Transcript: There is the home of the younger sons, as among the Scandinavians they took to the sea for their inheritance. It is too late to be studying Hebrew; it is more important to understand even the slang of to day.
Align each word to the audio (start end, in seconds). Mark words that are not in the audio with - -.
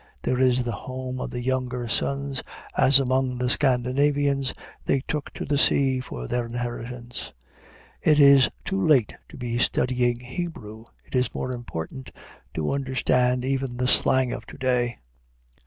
There 0.23 0.39
is 0.39 0.63
the 0.63 0.71
home 0.71 1.19
of 1.19 1.29
the 1.29 1.43
younger 1.43 1.87
sons, 1.87 2.41
as 2.75 2.99
among 2.99 3.37
the 3.37 3.51
Scandinavians 3.51 4.51
they 4.83 5.01
took 5.01 5.31
to 5.35 5.45
the 5.45 5.59
sea 5.59 5.99
for 5.99 6.27
their 6.27 6.47
inheritance. 6.47 7.33
It 8.01 8.19
is 8.19 8.49
too 8.65 8.83
late 8.83 9.13
to 9.29 9.37
be 9.37 9.59
studying 9.59 10.19
Hebrew; 10.19 10.85
it 11.05 11.13
is 11.13 11.35
more 11.35 11.51
important 11.51 12.09
to 12.55 12.73
understand 12.73 13.45
even 13.45 13.77
the 13.77 13.87
slang 13.87 14.31
of 14.31 14.47
to 14.47 14.57
day. 14.57 14.97